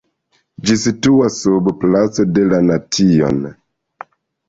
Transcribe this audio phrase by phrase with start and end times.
[0.69, 3.43] Ĝi situas sub Placo de la Nation.